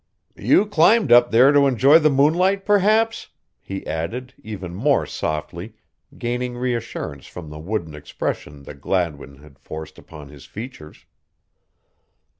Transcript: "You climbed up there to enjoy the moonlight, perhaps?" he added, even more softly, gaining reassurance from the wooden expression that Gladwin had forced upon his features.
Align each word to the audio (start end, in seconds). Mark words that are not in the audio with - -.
"You 0.39 0.65
climbed 0.65 1.11
up 1.11 1.29
there 1.29 1.51
to 1.51 1.67
enjoy 1.67 1.99
the 1.99 2.09
moonlight, 2.09 2.65
perhaps?" 2.65 3.29
he 3.59 3.85
added, 3.85 4.33
even 4.43 4.73
more 4.73 5.05
softly, 5.05 5.75
gaining 6.17 6.57
reassurance 6.57 7.27
from 7.27 7.51
the 7.51 7.59
wooden 7.59 7.93
expression 7.93 8.63
that 8.63 8.81
Gladwin 8.81 9.35
had 9.43 9.59
forced 9.59 9.99
upon 9.99 10.29
his 10.29 10.45
features. 10.45 11.05